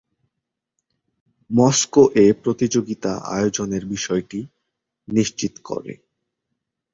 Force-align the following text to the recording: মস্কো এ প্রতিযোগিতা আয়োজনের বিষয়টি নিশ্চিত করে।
মস্কো 1.49 2.03
এ 2.15 2.27
প্রতিযোগিতা 2.43 3.11
আয়োজনের 3.29 3.83
বিষয়টি 3.85 4.39
নিশ্চিত 5.07 5.53
করে। 5.63 5.93